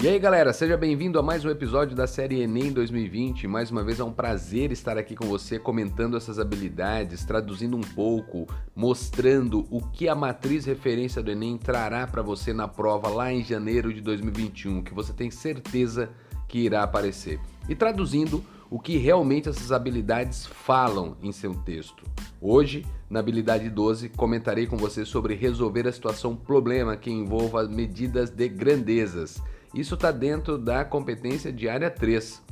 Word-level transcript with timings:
E 0.00 0.06
aí 0.06 0.16
galera, 0.16 0.52
seja 0.52 0.76
bem-vindo 0.76 1.18
a 1.18 1.22
mais 1.24 1.44
um 1.44 1.50
episódio 1.50 1.96
da 1.96 2.06
série 2.06 2.40
Enem 2.40 2.70
2020. 2.72 3.48
Mais 3.48 3.68
uma 3.68 3.82
vez 3.82 3.98
é 3.98 4.04
um 4.04 4.12
prazer 4.12 4.70
estar 4.70 4.96
aqui 4.96 5.16
com 5.16 5.26
você 5.26 5.58
comentando 5.58 6.16
essas 6.16 6.38
habilidades, 6.38 7.24
traduzindo 7.24 7.76
um 7.76 7.80
pouco, 7.80 8.46
mostrando 8.76 9.66
o 9.68 9.80
que 9.90 10.08
a 10.08 10.14
matriz 10.14 10.64
referência 10.64 11.20
do 11.20 11.32
Enem 11.32 11.58
trará 11.58 12.06
para 12.06 12.22
você 12.22 12.52
na 12.52 12.68
prova 12.68 13.08
lá 13.08 13.32
em 13.32 13.42
janeiro 13.42 13.92
de 13.92 14.00
2021, 14.00 14.82
que 14.82 14.94
você 14.94 15.12
tem 15.12 15.32
certeza 15.32 16.08
que 16.46 16.60
irá 16.60 16.84
aparecer. 16.84 17.40
E 17.68 17.74
traduzindo 17.74 18.44
o 18.70 18.78
que 18.78 18.98
realmente 18.98 19.48
essas 19.48 19.72
habilidades 19.72 20.46
falam 20.46 21.16
em 21.20 21.32
seu 21.32 21.54
texto. 21.54 22.04
Hoje, 22.40 22.86
na 23.10 23.18
habilidade 23.18 23.68
12, 23.68 24.10
comentarei 24.10 24.64
com 24.64 24.76
você 24.76 25.04
sobre 25.04 25.34
resolver 25.34 25.88
a 25.88 25.92
situação 25.92 26.36
problema 26.36 26.96
que 26.96 27.10
envolva 27.10 27.66
medidas 27.66 28.30
de 28.30 28.48
grandezas. 28.48 29.42
Isso 29.74 29.94
está 29.94 30.10
dentro 30.10 30.56
da 30.56 30.84
competência 30.84 31.52
de 31.52 31.68
área 31.68 31.90
3, 31.90 32.42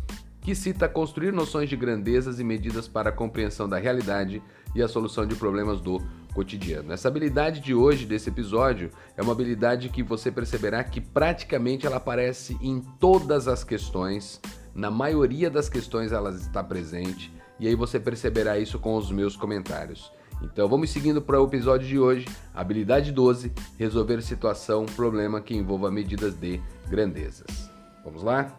que 0.40 0.54
cita 0.54 0.88
construir 0.88 1.32
noções 1.32 1.68
de 1.68 1.76
grandezas 1.76 2.38
e 2.38 2.44
medidas 2.44 2.86
para 2.86 3.08
a 3.08 3.12
compreensão 3.12 3.68
da 3.68 3.78
realidade 3.78 4.42
e 4.74 4.82
a 4.82 4.88
solução 4.88 5.26
de 5.26 5.34
problemas 5.34 5.80
do 5.80 6.00
cotidiano. 6.34 6.92
Essa 6.92 7.08
habilidade 7.08 7.60
de 7.60 7.74
hoje, 7.74 8.04
desse 8.04 8.28
episódio, 8.28 8.90
é 9.16 9.22
uma 9.22 9.32
habilidade 9.32 9.88
que 9.88 10.02
você 10.02 10.30
perceberá 10.30 10.84
que 10.84 11.00
praticamente 11.00 11.86
ela 11.86 11.96
aparece 11.96 12.58
em 12.60 12.80
todas 13.00 13.48
as 13.48 13.64
questões, 13.64 14.38
na 14.74 14.90
maioria 14.90 15.48
das 15.50 15.70
questões 15.70 16.12
ela 16.12 16.30
está 16.30 16.62
presente, 16.62 17.32
e 17.58 17.66
aí 17.66 17.74
você 17.74 17.98
perceberá 17.98 18.58
isso 18.58 18.78
com 18.78 18.94
os 18.96 19.10
meus 19.10 19.34
comentários. 19.34 20.12
Então 20.42 20.68
vamos 20.68 20.90
seguindo 20.90 21.22
para 21.22 21.40
o 21.40 21.46
episódio 21.46 21.88
de 21.88 21.98
hoje, 21.98 22.26
habilidade 22.54 23.10
12, 23.10 23.52
resolver 23.78 24.20
situação, 24.22 24.84
problema 24.84 25.40
que 25.40 25.54
envolva 25.54 25.90
medidas 25.90 26.34
de 26.34 26.60
grandezas. 26.88 27.70
Vamos 28.04 28.22
lá? 28.22 28.58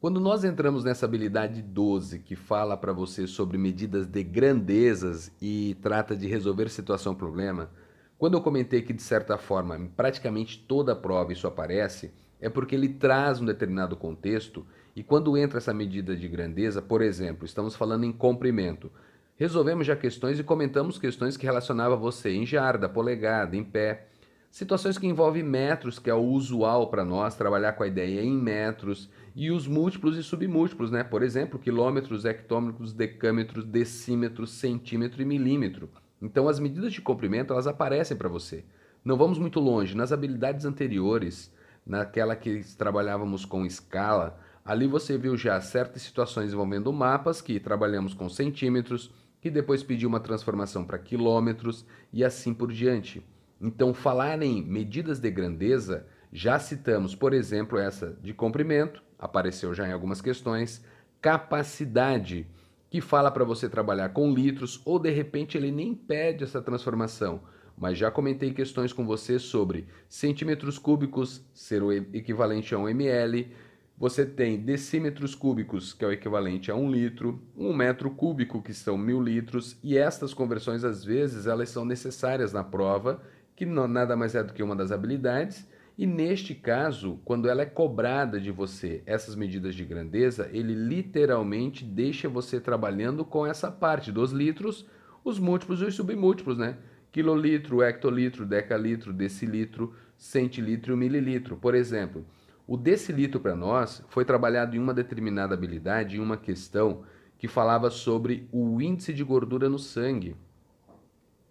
Quando 0.00 0.20
nós 0.20 0.44
entramos 0.44 0.84
nessa 0.84 1.06
habilidade 1.06 1.60
12 1.60 2.20
que 2.20 2.36
fala 2.36 2.76
para 2.76 2.92
você 2.92 3.26
sobre 3.26 3.58
medidas 3.58 4.06
de 4.06 4.22
grandezas 4.22 5.30
e 5.42 5.76
trata 5.82 6.16
de 6.16 6.26
resolver 6.28 6.70
situação 6.70 7.14
problema, 7.14 7.68
quando 8.16 8.34
eu 8.34 8.40
comentei 8.40 8.80
que 8.80 8.92
de 8.92 9.02
certa 9.02 9.36
forma 9.36 9.76
em 9.76 9.86
praticamente 9.86 10.64
toda 10.66 10.96
prova 10.96 11.32
isso 11.32 11.46
aparece, 11.46 12.12
é 12.40 12.48
porque 12.48 12.74
ele 12.74 12.88
traz 12.88 13.40
um 13.40 13.44
determinado 13.44 13.96
contexto 13.96 14.64
e 14.98 15.02
quando 15.04 15.38
entra 15.38 15.58
essa 15.58 15.72
medida 15.72 16.16
de 16.16 16.26
grandeza, 16.26 16.82
por 16.82 17.00
exemplo, 17.02 17.44
estamos 17.44 17.76
falando 17.76 18.02
em 18.02 18.10
comprimento, 18.10 18.90
resolvemos 19.36 19.86
já 19.86 19.94
questões 19.94 20.40
e 20.40 20.42
comentamos 20.42 20.98
questões 20.98 21.36
que 21.36 21.46
relacionavam 21.46 21.96
você 21.96 22.32
em 22.32 22.44
jarda, 22.44 22.88
polegada, 22.88 23.56
em 23.56 23.62
pé, 23.62 24.08
situações 24.50 24.98
que 24.98 25.06
envolvem 25.06 25.44
metros, 25.44 26.00
que 26.00 26.10
é 26.10 26.14
o 26.14 26.24
usual 26.24 26.90
para 26.90 27.04
nós 27.04 27.36
trabalhar 27.36 27.74
com 27.74 27.84
a 27.84 27.86
ideia 27.86 28.20
em 28.22 28.32
metros, 28.32 29.08
e 29.36 29.52
os 29.52 29.68
múltiplos 29.68 30.18
e 30.18 30.22
submúltiplos, 30.24 30.90
né? 30.90 31.04
Por 31.04 31.22
exemplo, 31.22 31.60
quilômetros, 31.60 32.24
hectômetros, 32.24 32.92
decâmetros, 32.92 33.64
decímetros, 33.64 34.50
centímetro 34.50 35.22
e 35.22 35.24
milímetro. 35.24 35.88
Então 36.20 36.48
as 36.48 36.58
medidas 36.58 36.92
de 36.92 37.00
comprimento 37.00 37.52
elas 37.52 37.68
aparecem 37.68 38.16
para 38.16 38.28
você. 38.28 38.64
Não 39.04 39.16
vamos 39.16 39.38
muito 39.38 39.60
longe. 39.60 39.96
Nas 39.96 40.10
habilidades 40.10 40.64
anteriores, 40.64 41.54
naquela 41.86 42.34
que 42.34 42.64
trabalhávamos 42.76 43.44
com 43.44 43.64
escala, 43.64 44.40
ali 44.68 44.86
você 44.86 45.16
viu 45.16 45.34
já 45.34 45.58
certas 45.62 46.02
situações 46.02 46.52
envolvendo 46.52 46.92
mapas 46.92 47.40
que 47.40 47.58
trabalhamos 47.58 48.12
com 48.12 48.28
centímetros, 48.28 49.10
que 49.40 49.48
depois 49.50 49.82
pediu 49.82 50.10
uma 50.10 50.20
transformação 50.20 50.84
para 50.84 50.98
quilômetros 50.98 51.86
e 52.12 52.22
assim 52.22 52.52
por 52.52 52.70
diante. 52.70 53.24
Então, 53.58 53.94
falar 53.94 54.42
em 54.42 54.62
medidas 54.62 55.20
de 55.20 55.30
grandeza, 55.30 56.06
já 56.30 56.58
citamos, 56.58 57.14
por 57.14 57.32
exemplo, 57.32 57.78
essa 57.78 58.14
de 58.20 58.34
comprimento, 58.34 59.02
apareceu 59.18 59.72
já 59.72 59.88
em 59.88 59.92
algumas 59.92 60.20
questões, 60.20 60.84
capacidade, 61.18 62.46
que 62.90 63.00
fala 63.00 63.30
para 63.30 63.44
você 63.44 63.70
trabalhar 63.70 64.10
com 64.10 64.34
litros, 64.34 64.82
ou 64.84 64.98
de 64.98 65.08
repente 65.08 65.56
ele 65.56 65.72
nem 65.72 65.94
pede 65.94 66.44
essa 66.44 66.60
transformação 66.60 67.40
mas 67.80 67.96
já 67.96 68.10
comentei 68.10 68.52
questões 68.52 68.92
com 68.92 69.06
você 69.06 69.38
sobre 69.38 69.86
centímetros 70.08 70.78
cúbicos 70.78 71.40
ser 71.54 71.82
o 71.82 71.92
equivalente 71.92 72.74
a 72.74 72.78
um 72.78 72.88
ml, 72.88 73.52
você 73.98 74.24
tem 74.24 74.60
decímetros 74.60 75.34
cúbicos, 75.34 75.92
que 75.92 76.04
é 76.04 76.08
o 76.08 76.12
equivalente 76.12 76.70
a 76.70 76.76
um 76.76 76.90
litro, 76.90 77.42
um 77.56 77.74
metro 77.74 78.10
cúbico, 78.10 78.62
que 78.62 78.72
são 78.72 78.96
mil 78.96 79.20
litros, 79.20 79.76
e 79.82 79.98
estas 79.98 80.32
conversões, 80.32 80.84
às 80.84 81.04
vezes, 81.04 81.46
elas 81.46 81.68
são 81.68 81.84
necessárias 81.84 82.52
na 82.52 82.62
prova, 82.62 83.20
que 83.56 83.66
não, 83.66 83.88
nada 83.88 84.16
mais 84.16 84.34
é 84.36 84.42
do 84.42 84.52
que 84.52 84.62
uma 84.62 84.76
das 84.76 84.92
habilidades, 84.92 85.68
e 85.98 86.06
neste 86.06 86.54
caso, 86.54 87.18
quando 87.24 87.48
ela 87.48 87.62
é 87.62 87.66
cobrada 87.66 88.40
de 88.40 88.52
você 88.52 89.02
essas 89.04 89.34
medidas 89.34 89.74
de 89.74 89.84
grandeza, 89.84 90.48
ele 90.52 90.72
literalmente 90.72 91.84
deixa 91.84 92.28
você 92.28 92.60
trabalhando 92.60 93.24
com 93.24 93.44
essa 93.44 93.68
parte 93.68 94.12
dos 94.12 94.30
litros, 94.30 94.86
os 95.24 95.40
múltiplos 95.40 95.82
e 95.82 95.86
os 95.86 95.96
submúltiplos, 95.96 96.56
né? 96.56 96.76
quilolitro, 97.10 97.82
hectolitro, 97.82 98.46
decalitro, 98.46 99.12
decilitro, 99.12 99.92
centilitro 100.16 100.94
e 100.94 100.96
mililitro. 100.96 101.56
Por 101.56 101.74
exemplo, 101.74 102.24
o 102.68 102.76
decilitro 102.76 103.40
para 103.40 103.56
nós 103.56 104.04
foi 104.10 104.26
trabalhado 104.26 104.76
em 104.76 104.78
uma 104.78 104.92
determinada 104.92 105.54
habilidade, 105.54 106.18
em 106.18 106.20
uma 106.20 106.36
questão 106.36 107.02
que 107.38 107.48
falava 107.48 107.88
sobre 107.88 108.46
o 108.52 108.78
índice 108.82 109.14
de 109.14 109.24
gordura 109.24 109.70
no 109.70 109.78
sangue. 109.78 110.36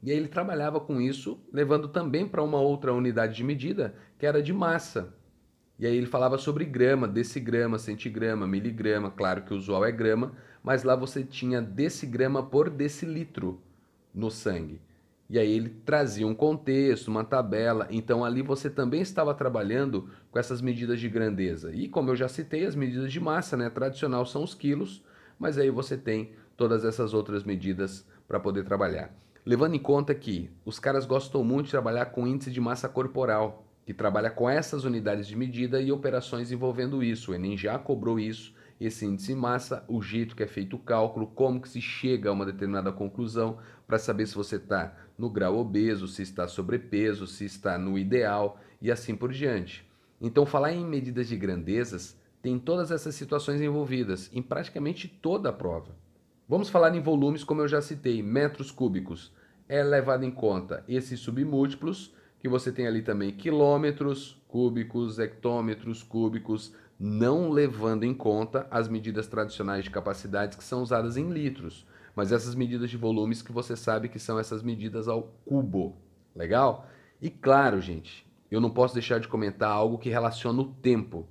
E 0.04 0.12
aí 0.12 0.18
ele 0.18 0.28
trabalhava 0.28 0.80
com 0.80 1.02
isso, 1.02 1.40
levando 1.52 1.88
também 1.88 2.28
para 2.28 2.44
uma 2.44 2.60
outra 2.60 2.94
unidade 2.94 3.36
de 3.36 3.44
medida, 3.44 3.96
que 4.20 4.28
era 4.28 4.44
de 4.44 4.54
massa. 4.54 5.12
E 5.80 5.88
aí 5.88 5.98
ele 5.98 6.06
falava 6.06 6.38
sobre 6.38 6.66
grama, 6.66 7.08
decigrama, 7.08 7.80
centigrama, 7.80 8.46
miligrama, 8.46 9.10
claro 9.10 9.42
que 9.42 9.54
o 9.56 9.58
usual 9.58 9.84
é 9.84 9.92
grama, 9.92 10.34
mas 10.62 10.84
lá 10.84 10.96
você 10.96 11.24
tinha 11.24 11.60
decigrama 11.60 12.44
por 12.44 12.70
decilitro 12.70 13.60
no 14.14 14.30
sangue. 14.30 14.80
E 15.30 15.38
aí 15.38 15.52
ele 15.52 15.70
trazia 15.70 16.26
um 16.26 16.34
contexto, 16.34 17.10
uma 17.10 17.24
tabela. 17.24 17.88
Então 17.90 18.24
ali 18.24 18.42
você 18.42 18.70
também 18.70 19.02
estava 19.02 19.34
trabalhando 19.34 20.10
com 20.32 20.40
essas 20.40 20.62
medidas 20.62 21.00
de 21.00 21.10
grandeza. 21.10 21.72
E 21.74 21.90
como 21.90 22.12
eu 22.12 22.16
já 22.16 22.28
citei, 22.30 22.66
as 22.66 22.76
medidas 22.76 23.12
de 23.12 23.20
massa, 23.20 23.58
né? 23.58 23.70
Tradicional 23.70 24.26
são 24.26 24.44
os 24.44 24.54
quilos, 24.54 25.04
mas 25.38 25.58
aí 25.58 25.70
você 25.70 25.98
tem 25.98 26.32
todas 26.56 26.86
essas 26.86 27.14
outras 27.14 27.44
medidas 27.44 28.06
para 28.28 28.40
poder 28.40 28.64
trabalhar. 28.64 29.14
Levando 29.46 29.76
em 29.76 29.80
conta 29.80 30.14
que 30.14 30.50
os 30.66 30.80
caras 30.80 31.06
gostam 31.06 31.44
muito 31.44 31.66
de 31.66 31.72
trabalhar 31.72 32.08
com 32.08 32.28
índice 32.28 32.52
de 32.52 32.60
massa 32.60 32.90
corporal, 32.90 33.66
que 33.86 33.94
trabalha 33.94 34.30
com 34.30 34.50
essas 34.50 34.84
unidades 34.84 35.28
de 35.28 35.36
medida 35.36 35.80
e 35.80 35.92
operações 35.92 36.52
envolvendo 36.52 37.02
isso. 37.02 37.32
O 37.32 37.36
Enem 37.36 37.58
já 37.58 37.78
cobrou 37.80 38.20
isso 38.20 38.54
esse 38.80 39.06
índice 39.06 39.30
de 39.30 39.36
massa, 39.36 39.84
o 39.88 40.02
jeito 40.02 40.36
que 40.36 40.44
é 40.44 40.48
feito 40.48 40.76
o 40.76 40.80
cálculo, 40.80 41.28
como 41.28 41.62
que 41.62 41.70
se 41.70 41.82
chega 41.82 42.30
a 42.30 42.34
uma 42.34 42.46
determinada 42.46 42.92
conclusão 42.92 43.58
para 43.88 43.98
saber 43.98 44.28
se 44.28 44.36
você 44.36 44.58
está 44.58 44.96
no 45.18 45.30
grau 45.30 45.58
obeso, 45.58 46.08
se 46.08 46.22
está 46.22 46.48
sobrepeso, 46.48 47.26
se 47.26 47.46
está 47.46 47.78
no 47.78 47.98
ideal 47.98 48.60
e 48.82 48.92
assim 48.92 49.16
por 49.16 49.32
diante. 49.32 49.86
Então, 50.22 50.46
falar 50.46 50.74
em 50.74 50.86
medidas 50.86 51.28
de 51.28 51.36
grandezas 51.36 52.18
tem 52.42 52.60
todas 52.60 52.92
essas 52.92 53.16
situações 53.16 53.62
envolvidas 53.62 54.30
em 54.34 54.42
praticamente 54.42 55.08
toda 55.08 55.50
a 55.50 55.54
prova. 55.54 55.96
Vamos 56.48 56.70
falar 56.70 56.96
em 56.96 57.02
volumes, 57.02 57.44
como 57.44 57.62
eu 57.62 57.68
já 57.68 57.82
citei, 57.82 58.24
metros 58.24 58.72
cúbicos. 58.72 59.34
É 59.68 59.84
levado 59.84 60.24
em 60.24 60.32
conta 60.32 60.84
esses 60.88 61.20
submúltiplos, 61.20 62.14
que 62.40 62.48
você 62.48 62.72
tem 62.72 62.88
ali 62.88 63.02
também 63.02 63.32
quilômetros 63.32 64.42
cúbicos, 64.48 65.20
hectômetros 65.20 66.04
cúbicos, 66.04 66.74
não 67.00 67.50
levando 67.50 68.04
em 68.04 68.14
conta 68.14 68.66
as 68.72 68.88
medidas 68.88 69.28
tradicionais 69.28 69.84
de 69.84 69.90
capacidades 69.90 70.58
que 70.58 70.64
são 70.64 70.82
usadas 70.82 71.18
em 71.18 71.30
litros, 71.30 71.86
mas 72.18 72.32
essas 72.32 72.56
medidas 72.56 72.90
de 72.90 72.98
volumes 72.98 73.44
que 73.44 73.52
você 73.52 73.76
sabe 73.76 74.10
que 74.10 74.18
são 74.18 74.40
essas 74.40 74.64
medidas 74.64 75.08
ao 75.08 75.22
cubo. 75.46 76.02
Legal? 76.36 76.90
E 77.22 77.30
claro, 77.30 77.80
gente, 77.80 78.26
eu 78.50 78.60
não 78.60 78.72
posso 78.72 78.96
deixar 78.96 79.20
de 79.20 79.28
comentar 79.28 79.70
algo 79.70 80.00
que 80.00 80.10
relaciona 80.10 80.60
o 80.60 80.66
tempo, 80.66 81.28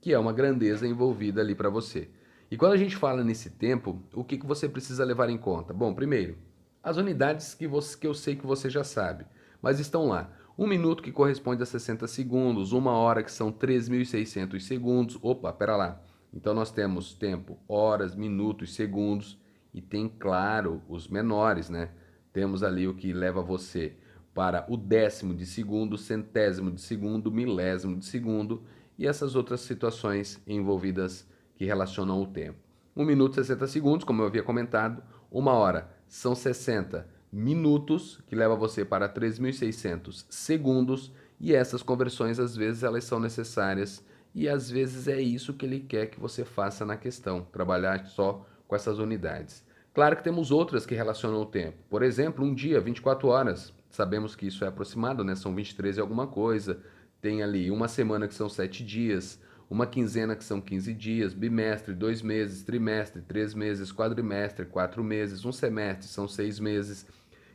que 0.00 0.12
é 0.12 0.18
uma 0.20 0.32
grandeza 0.32 0.86
envolvida 0.86 1.40
ali 1.40 1.56
para 1.56 1.68
você. 1.68 2.08
E 2.48 2.56
quando 2.56 2.74
a 2.74 2.76
gente 2.76 2.94
fala 2.94 3.24
nesse 3.24 3.50
tempo, 3.50 4.00
o 4.14 4.22
que, 4.22 4.38
que 4.38 4.46
você 4.46 4.68
precisa 4.68 5.04
levar 5.04 5.28
em 5.28 5.36
conta? 5.36 5.74
Bom, 5.74 5.92
primeiro, 5.92 6.38
as 6.84 6.96
unidades 6.96 7.52
que, 7.52 7.66
você, 7.66 7.98
que 7.98 8.06
eu 8.06 8.14
sei 8.14 8.36
que 8.36 8.46
você 8.46 8.70
já 8.70 8.84
sabe, 8.84 9.26
mas 9.60 9.80
estão 9.80 10.06
lá. 10.06 10.30
Um 10.56 10.68
minuto 10.68 11.02
que 11.02 11.10
corresponde 11.10 11.64
a 11.64 11.66
60 11.66 12.06
segundos, 12.06 12.70
uma 12.70 12.92
hora 12.92 13.24
que 13.24 13.32
são 13.32 13.50
3.600 13.50 14.60
segundos. 14.60 15.18
Opa, 15.20 15.52
pera 15.52 15.74
lá. 15.74 16.00
Então 16.32 16.54
nós 16.54 16.70
temos 16.70 17.12
tempo, 17.12 17.58
horas, 17.66 18.14
minutos, 18.14 18.72
segundos 18.72 19.41
e 19.72 19.80
tem, 19.80 20.08
claro, 20.08 20.82
os 20.88 21.08
menores, 21.08 21.70
né? 21.70 21.90
Temos 22.32 22.62
ali 22.62 22.86
o 22.86 22.94
que 22.94 23.12
leva 23.12 23.42
você 23.42 23.96
para 24.34 24.64
o 24.68 24.76
décimo 24.76 25.34
de 25.34 25.44
segundo, 25.44 25.98
centésimo 25.98 26.70
de 26.70 26.80
segundo, 26.80 27.30
milésimo 27.30 27.98
de 27.98 28.06
segundo 28.06 28.62
e 28.98 29.06
essas 29.06 29.34
outras 29.34 29.60
situações 29.60 30.42
envolvidas 30.46 31.28
que 31.54 31.64
relacionam 31.64 32.20
o 32.20 32.26
tempo. 32.26 32.58
Um 32.96 33.04
minuto 33.04 33.34
60 33.34 33.66
segundos, 33.66 34.04
como 34.04 34.22
eu 34.22 34.26
havia 34.26 34.42
comentado, 34.42 35.02
uma 35.30 35.52
hora 35.52 35.90
são 36.06 36.34
60 36.34 37.06
minutos, 37.32 38.22
que 38.26 38.36
leva 38.36 38.54
você 38.54 38.84
para 38.84 39.08
3.600 39.08 40.26
segundos, 40.28 41.12
e 41.40 41.54
essas 41.54 41.82
conversões 41.82 42.38
às 42.38 42.54
vezes 42.54 42.82
elas 42.82 43.04
são 43.04 43.18
necessárias 43.18 44.04
e 44.34 44.48
às 44.48 44.70
vezes 44.70 45.08
é 45.08 45.20
isso 45.20 45.52
que 45.54 45.66
ele 45.66 45.80
quer 45.80 46.06
que 46.06 46.20
você 46.20 46.44
faça 46.44 46.86
na 46.86 46.96
questão, 46.96 47.46
trabalhar 47.52 48.06
só 48.06 48.46
com 48.72 48.76
essas 48.76 48.98
unidades. 48.98 49.62
Claro 49.92 50.16
que 50.16 50.24
temos 50.24 50.50
outras 50.50 50.86
que 50.86 50.94
relacionam 50.94 51.42
o 51.42 51.44
tempo. 51.44 51.76
Por 51.90 52.02
exemplo, 52.02 52.42
um 52.42 52.54
dia, 52.54 52.80
24 52.80 53.28
horas. 53.28 53.70
Sabemos 53.90 54.34
que 54.34 54.46
isso 54.46 54.64
é 54.64 54.68
aproximado, 54.68 55.22
né? 55.22 55.34
São 55.34 55.54
23 55.54 55.98
e 55.98 56.00
alguma 56.00 56.26
coisa. 56.26 56.80
Tem 57.20 57.42
ali 57.42 57.70
uma 57.70 57.86
semana 57.86 58.26
que 58.26 58.32
são 58.32 58.48
7 58.48 58.82
dias, 58.82 59.38
uma 59.68 59.86
quinzena 59.86 60.34
que 60.34 60.42
são 60.42 60.58
15 60.58 60.94
dias, 60.94 61.34
bimestre, 61.34 61.92
dois 61.92 62.22
meses, 62.22 62.62
trimestre, 62.62 63.20
três 63.20 63.52
meses, 63.52 63.92
quadrimestre, 63.92 64.64
quatro 64.64 65.04
meses, 65.04 65.44
um 65.44 65.52
semestre, 65.52 66.06
são 66.06 66.26
seis 66.26 66.58
meses. 66.58 67.06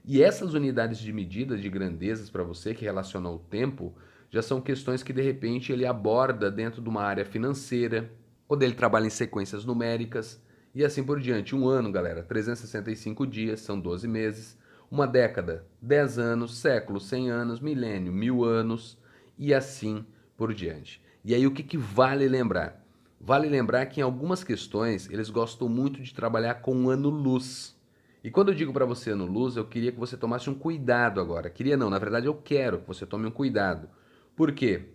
E 0.06 0.22
essas 0.22 0.54
unidades 0.54 1.00
de 1.00 1.12
medida 1.12 1.58
de 1.58 1.68
grandezas 1.68 2.30
para 2.30 2.44
você 2.44 2.76
que 2.76 2.86
relacionam 2.86 3.34
o 3.34 3.40
tempo 3.40 3.96
já 4.30 4.44
são 4.44 4.62
questões 4.62 5.02
que 5.02 5.14
de 5.14 5.24
repente 5.24 5.72
ele 5.72 5.86
aborda 5.86 6.52
dentro 6.52 6.80
de 6.80 6.88
uma 6.88 7.02
área 7.02 7.26
financeira, 7.26 8.08
ou 8.48 8.62
ele 8.62 8.76
trabalha 8.76 9.08
em 9.08 9.10
sequências 9.10 9.66
numéricas 9.66 10.46
e 10.78 10.86
assim 10.86 11.04
por 11.04 11.20
diante. 11.20 11.56
Um 11.56 11.68
ano, 11.68 11.92
galera, 11.92 12.22
365 12.22 13.26
dias, 13.26 13.62
são 13.62 13.80
12 13.80 14.08
meses. 14.08 14.56
Uma 14.92 15.08
década, 15.08 15.66
10 15.82 16.20
anos, 16.20 16.56
século, 16.56 17.00
100 17.00 17.32
anos, 17.32 17.60
milênio, 17.60 18.14
mil 18.14 18.46
anos 18.46 18.96
e 19.40 19.56
assim 19.56 20.06
por 20.38 20.54
diante. 20.54 21.02
E 21.26 21.34
aí 21.34 21.48
o 21.48 21.52
que, 21.52 21.64
que 21.64 21.80
vale 21.80 22.28
lembrar? 22.28 22.86
Vale 23.20 23.50
lembrar 23.50 23.88
que 23.88 24.02
em 24.02 24.04
algumas 24.04 24.44
questões 24.44 25.10
eles 25.10 25.32
gostam 25.32 25.68
muito 25.68 26.00
de 26.00 26.14
trabalhar 26.14 26.62
com 26.62 26.92
ano-luz. 26.92 27.76
E 28.24 28.30
quando 28.30 28.50
eu 28.50 28.56
digo 28.56 28.72
para 28.72 28.86
você 28.86 29.10
ano-luz, 29.10 29.58
eu 29.58 29.66
queria 29.66 29.92
que 29.92 30.00
você 30.00 30.16
tomasse 30.16 30.48
um 30.48 30.54
cuidado 30.54 31.20
agora. 31.20 31.50
Queria 31.50 31.76
não, 31.76 31.90
na 31.90 31.98
verdade 31.98 32.28
eu 32.28 32.36
quero 32.36 32.82
que 32.82 32.88
você 32.88 33.04
tome 33.04 33.26
um 33.26 33.32
cuidado. 33.32 33.90
Por 34.36 34.52
quê? 34.52 34.90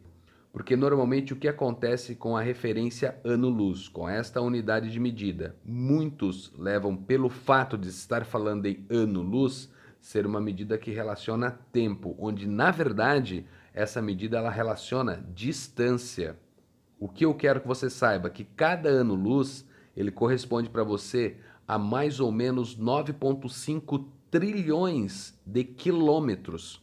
Porque 0.52 0.76
normalmente 0.76 1.32
o 1.32 1.36
que 1.36 1.48
acontece 1.48 2.14
com 2.14 2.36
a 2.36 2.42
referência 2.42 3.18
ano-luz, 3.24 3.88
com 3.88 4.06
esta 4.06 4.40
unidade 4.40 4.90
de 4.90 5.00
medida, 5.00 5.56
muitos 5.64 6.52
levam 6.58 6.94
pelo 6.94 7.30
fato 7.30 7.78
de 7.78 7.88
estar 7.88 8.26
falando 8.26 8.66
em 8.66 8.84
ano-luz 8.90 9.70
ser 9.98 10.26
uma 10.26 10.40
medida 10.40 10.76
que 10.76 10.90
relaciona 10.90 11.50
tempo, 11.72 12.14
onde 12.18 12.46
na 12.46 12.70
verdade 12.70 13.46
essa 13.72 14.02
medida 14.02 14.36
ela 14.36 14.50
relaciona 14.50 15.24
distância. 15.32 16.36
O 17.00 17.08
que 17.08 17.24
eu 17.24 17.32
quero 17.34 17.60
que 17.60 17.68
você 17.68 17.88
saiba 17.88 18.28
que 18.28 18.44
cada 18.44 18.90
ano-luz 18.90 19.66
ele 19.96 20.10
corresponde 20.10 20.68
para 20.68 20.84
você 20.84 21.36
a 21.66 21.78
mais 21.78 22.20
ou 22.20 22.30
menos 22.30 22.76
9,5 22.76 24.04
trilhões 24.30 25.38
de 25.46 25.64
quilômetros. 25.64 26.81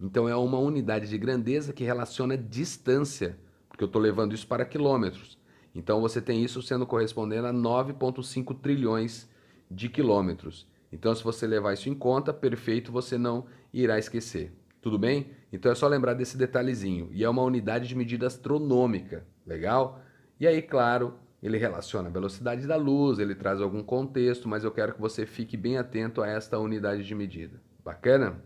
Então 0.00 0.28
é 0.28 0.36
uma 0.36 0.58
unidade 0.58 1.08
de 1.08 1.18
grandeza 1.18 1.72
que 1.72 1.84
relaciona 1.84 2.36
distância, 2.36 3.38
porque 3.68 3.82
eu 3.82 3.86
estou 3.86 4.00
levando 4.00 4.34
isso 4.34 4.46
para 4.46 4.64
quilômetros. 4.64 5.38
Então 5.74 6.00
você 6.00 6.20
tem 6.20 6.42
isso 6.42 6.62
sendo 6.62 6.86
correspondendo 6.86 7.46
a 7.46 7.52
9,5 7.52 8.58
trilhões 8.60 9.28
de 9.70 9.88
quilômetros. 9.88 10.66
Então, 10.90 11.14
se 11.14 11.22
você 11.22 11.46
levar 11.46 11.74
isso 11.74 11.88
em 11.88 11.94
conta, 11.94 12.32
perfeito, 12.32 12.90
você 12.90 13.18
não 13.18 13.46
irá 13.72 13.98
esquecer. 13.98 14.52
Tudo 14.80 14.98
bem? 14.98 15.30
Então 15.52 15.70
é 15.70 15.74
só 15.74 15.86
lembrar 15.86 16.14
desse 16.14 16.36
detalhezinho. 16.36 17.10
E 17.12 17.24
é 17.24 17.28
uma 17.28 17.42
unidade 17.42 17.86
de 17.86 17.94
medida 17.94 18.26
astronômica, 18.26 19.26
legal? 19.46 20.00
E 20.40 20.46
aí, 20.46 20.62
claro, 20.62 21.14
ele 21.42 21.58
relaciona 21.58 22.08
a 22.08 22.12
velocidade 22.12 22.66
da 22.66 22.76
luz, 22.76 23.18
ele 23.18 23.34
traz 23.34 23.60
algum 23.60 23.82
contexto, 23.82 24.48
mas 24.48 24.64
eu 24.64 24.70
quero 24.70 24.94
que 24.94 25.00
você 25.00 25.26
fique 25.26 25.56
bem 25.56 25.76
atento 25.76 26.22
a 26.22 26.28
esta 26.28 26.58
unidade 26.58 27.04
de 27.04 27.14
medida. 27.14 27.60
Bacana? 27.84 28.42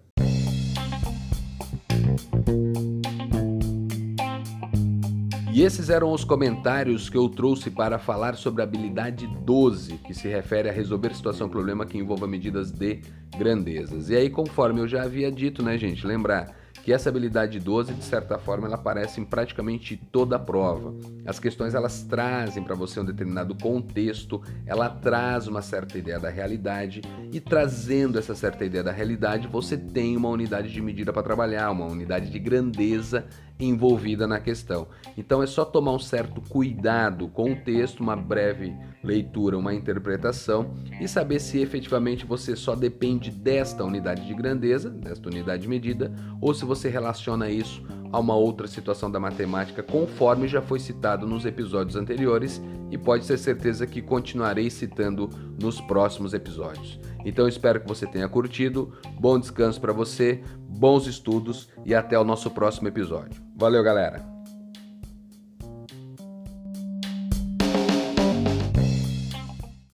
E 5.54 5.60
esses 5.60 5.90
eram 5.90 6.10
os 6.10 6.24
comentários 6.24 7.10
que 7.10 7.16
eu 7.16 7.28
trouxe 7.28 7.70
para 7.70 7.98
falar 7.98 8.36
sobre 8.36 8.62
a 8.62 8.64
habilidade 8.64 9.26
12, 9.26 9.98
que 9.98 10.14
se 10.14 10.26
refere 10.26 10.70
a 10.70 10.72
resolver 10.72 11.14
situação 11.14 11.46
problema 11.46 11.84
que 11.84 11.98
envolva 11.98 12.26
medidas 12.26 12.72
de 12.72 13.02
grandezas. 13.36 14.08
E 14.08 14.16
aí, 14.16 14.30
conforme 14.30 14.80
eu 14.80 14.88
já 14.88 15.02
havia 15.02 15.30
dito, 15.30 15.62
né, 15.62 15.76
gente, 15.76 16.06
lembrar 16.06 16.56
que 16.82 16.92
essa 16.92 17.08
habilidade 17.08 17.60
12, 17.60 17.94
de 17.94 18.02
certa 18.02 18.38
forma, 18.38 18.66
ela 18.66 18.74
aparece 18.76 19.20
em 19.20 19.24
praticamente 19.24 19.96
toda 20.10 20.36
a 20.36 20.38
prova. 20.38 20.94
As 21.24 21.38
questões 21.38 21.74
elas 21.74 22.02
trazem 22.02 22.62
para 22.62 22.74
você 22.74 22.98
um 22.98 23.04
determinado 23.04 23.54
contexto, 23.54 24.42
ela 24.66 24.88
traz 24.88 25.46
uma 25.46 25.62
certa 25.62 25.96
ideia 25.98 26.18
da 26.18 26.28
realidade 26.28 27.02
e 27.30 27.40
trazendo 27.40 28.18
essa 28.18 28.34
certa 28.34 28.64
ideia 28.64 28.82
da 28.82 28.90
realidade, 28.90 29.46
você 29.46 29.76
tem 29.76 30.16
uma 30.16 30.28
unidade 30.28 30.72
de 30.72 30.80
medida 30.80 31.12
para 31.12 31.22
trabalhar, 31.22 31.70
uma 31.70 31.86
unidade 31.86 32.30
de 32.30 32.38
grandeza 32.38 33.26
envolvida 33.58 34.26
na 34.26 34.40
questão. 34.40 34.86
Então 35.16 35.42
é 35.42 35.46
só 35.46 35.64
tomar 35.64 35.92
um 35.92 35.98
certo 35.98 36.40
cuidado 36.40 37.28
com 37.28 37.52
o 37.52 37.56
texto, 37.56 38.00
uma 38.00 38.16
breve 38.16 38.74
leitura, 39.02 39.58
uma 39.58 39.74
interpretação 39.74 40.74
e 41.00 41.08
saber 41.08 41.40
se 41.40 41.60
efetivamente 41.60 42.24
você 42.24 42.54
só 42.54 42.74
depende 42.74 43.30
desta 43.30 43.84
unidade 43.84 44.26
de 44.26 44.34
grandeza, 44.34 44.88
desta 44.90 45.28
unidade 45.28 45.62
de 45.62 45.68
medida, 45.68 46.12
ou 46.40 46.54
se 46.54 46.64
você 46.64 46.88
relaciona 46.88 47.50
isso 47.50 47.82
a 48.12 48.18
uma 48.20 48.36
outra 48.36 48.66
situação 48.66 49.10
da 49.10 49.18
matemática, 49.18 49.82
conforme 49.82 50.46
já 50.46 50.60
foi 50.60 50.78
citado 50.78 51.26
nos 51.26 51.46
episódios 51.46 51.96
anteriores 51.96 52.62
e 52.90 52.98
pode 52.98 53.26
ter 53.26 53.38
certeza 53.38 53.86
que 53.86 54.02
continuarei 54.02 54.68
citando 54.68 55.30
nos 55.60 55.80
próximos 55.80 56.34
episódios. 56.34 57.00
Então 57.24 57.48
espero 57.48 57.80
que 57.80 57.88
você 57.88 58.06
tenha 58.06 58.28
curtido. 58.28 58.92
Bom 59.18 59.38
descanso 59.38 59.80
para 59.80 59.92
você, 59.92 60.42
bons 60.68 61.06
estudos 61.06 61.68
e 61.84 61.94
até 61.94 62.18
o 62.18 62.24
nosso 62.24 62.50
próximo 62.50 62.88
episódio. 62.88 63.42
Valeu, 63.56 63.82
galera! 63.82 64.31